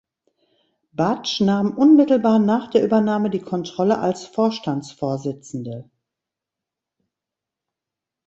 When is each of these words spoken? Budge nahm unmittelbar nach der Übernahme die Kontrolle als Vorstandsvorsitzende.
Budge 0.93 1.43
nahm 1.45 1.77
unmittelbar 1.77 2.39
nach 2.39 2.71
der 2.71 2.83
Übernahme 2.83 3.29
die 3.29 3.39
Kontrolle 3.41 3.99
als 3.99 4.25
Vorstandsvorsitzende. 4.25 5.91